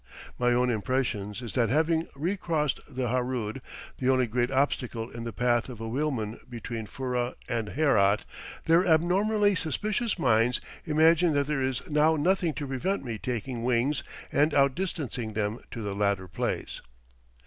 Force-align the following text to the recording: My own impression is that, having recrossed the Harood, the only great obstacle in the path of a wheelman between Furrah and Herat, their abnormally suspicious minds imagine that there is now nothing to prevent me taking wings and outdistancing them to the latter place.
My 0.39 0.47
own 0.47 0.71
impression 0.71 1.35
is 1.39 1.53
that, 1.53 1.69
having 1.69 2.07
recrossed 2.15 2.79
the 2.89 3.09
Harood, 3.09 3.61
the 3.99 4.09
only 4.09 4.25
great 4.25 4.49
obstacle 4.49 5.11
in 5.11 5.25
the 5.25 5.31
path 5.31 5.69
of 5.69 5.79
a 5.79 5.87
wheelman 5.87 6.39
between 6.49 6.87
Furrah 6.87 7.35
and 7.47 7.67
Herat, 7.69 8.25
their 8.65 8.83
abnormally 8.83 9.53
suspicious 9.53 10.17
minds 10.17 10.59
imagine 10.85 11.33
that 11.33 11.45
there 11.45 11.61
is 11.61 11.87
now 11.87 12.15
nothing 12.15 12.55
to 12.55 12.65
prevent 12.65 13.05
me 13.05 13.19
taking 13.19 13.63
wings 13.63 14.01
and 14.31 14.55
outdistancing 14.55 15.33
them 15.33 15.59
to 15.69 15.83
the 15.83 15.93
latter 15.93 16.27
place. 16.27 16.81